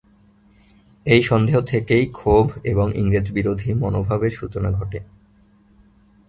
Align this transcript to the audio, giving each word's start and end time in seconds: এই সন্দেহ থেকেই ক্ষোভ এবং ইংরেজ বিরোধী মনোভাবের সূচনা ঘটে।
এই 1.05 1.21
সন্দেহ 1.23 1.57
থেকেই 1.61 2.05
ক্ষোভ 2.11 2.47
এবং 2.63 2.87
ইংরেজ 2.95 3.27
বিরোধী 3.31 3.69
মনোভাবের 3.73 4.31
সূচনা 4.31 4.69
ঘটে। 4.71 4.99